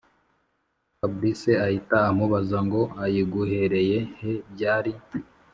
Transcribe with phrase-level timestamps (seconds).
[0.97, 4.91] fabric ahita amubaza ngo ayiguhereye he byari